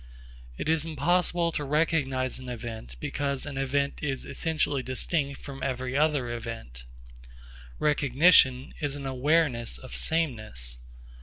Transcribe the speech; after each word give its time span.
It 0.57 0.67
is 0.67 0.83
impossible 0.83 1.51
to 1.51 1.63
recognise 1.63 2.39
an 2.39 2.49
event, 2.49 2.95
because 2.99 3.45
an 3.45 3.55
event 3.55 4.01
is 4.01 4.25
essentially 4.25 4.81
distinct 4.81 5.39
from 5.41 5.61
every 5.61 5.95
other 5.95 6.31
event. 6.31 6.85
Recognition 7.77 8.73
is 8.81 8.95
an 8.95 9.05
awareness 9.05 9.77
of 9.77 9.95
sameness. 9.95 10.79